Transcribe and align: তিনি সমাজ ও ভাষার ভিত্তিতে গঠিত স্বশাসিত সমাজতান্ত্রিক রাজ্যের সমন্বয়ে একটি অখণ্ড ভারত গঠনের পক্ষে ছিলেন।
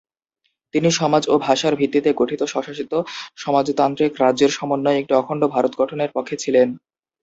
তিনি 0.73 0.89
সমাজ 0.99 1.23
ও 1.27 1.45
ভাষার 1.47 1.73
ভিত্তিতে 1.75 2.09
গঠিত 2.15 2.41
স্বশাসিত 2.53 2.91
সমাজতান্ত্রিক 3.37 4.11
রাজ্যের 4.23 4.51
সমন্বয়ে 4.57 4.99
একটি 4.99 5.13
অখণ্ড 5.15 5.43
ভারত 5.53 5.73
গঠনের 5.81 6.13
পক্ষে 6.15 6.35
ছিলেন। 6.43 6.67